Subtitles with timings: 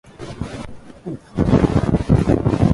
[1.03, 2.69] 不疼